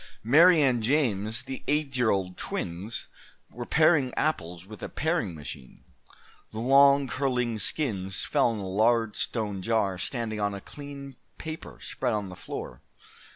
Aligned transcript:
Mary 0.23 0.59
and 0.63 0.81
James, 0.81 1.43
the 1.43 1.61
eight 1.67 1.95
year 1.95 2.09
old 2.09 2.35
twins, 2.35 3.05
were 3.51 3.67
paring 3.67 4.11
apples 4.15 4.65
with 4.65 4.81
a 4.81 4.89
paring 4.89 5.35
machine. 5.35 5.83
The 6.51 6.57
long, 6.57 7.07
curling 7.07 7.59
skins 7.59 8.25
fell 8.25 8.51
in 8.51 8.57
a 8.57 8.67
large 8.67 9.15
stone 9.15 9.61
jar 9.61 9.99
standing 9.99 10.39
on 10.39 10.55
a 10.55 10.59
clean 10.61 11.17
paper, 11.37 11.77
spread 11.83 12.13
on 12.13 12.29
the 12.29 12.35
floor. 12.35 12.81